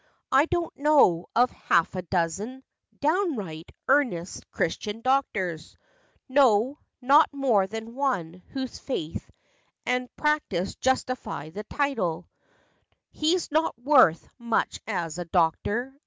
[0.31, 2.63] I do n't know of half a dozen
[3.01, 5.77] Downright, earnest Christian doctors;
[6.27, 9.29] No, not more than one, whose faith
[9.85, 12.27] and Practice justify the title—
[13.11, 15.93] He's not worth much as a doctor.